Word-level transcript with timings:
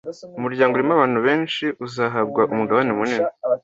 umuryango 0.37 0.71
urimo 0.73 0.93
abantu 0.95 1.19
benshi 1.27 1.65
uzahabwa 1.85 2.41
umugabane 2.53 2.91
munini, 2.97 3.27